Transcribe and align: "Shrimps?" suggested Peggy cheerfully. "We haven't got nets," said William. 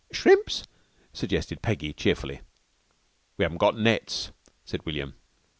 "Shrimps?" 0.11 0.63
suggested 1.13 1.61
Peggy 1.61 1.93
cheerfully. 1.93 2.41
"We 3.37 3.43
haven't 3.43 3.59
got 3.59 3.77
nets," 3.77 4.31
said 4.65 4.83
William. 4.83 5.13